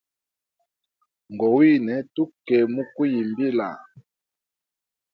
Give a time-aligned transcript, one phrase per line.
[1.33, 3.69] Ngowine tuke muku yimbila.